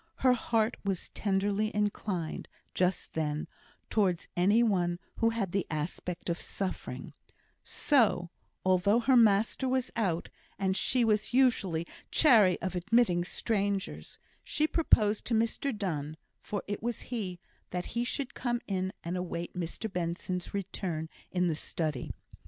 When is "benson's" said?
19.93-20.51